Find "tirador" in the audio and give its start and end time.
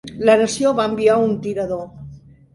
1.45-1.87